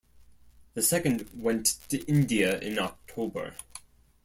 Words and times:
The 0.73 0.81
second 0.81 1.29
went 1.35 1.77
to 1.89 1.99
India 2.05 2.59
in 2.59 2.79
October. 2.79 3.53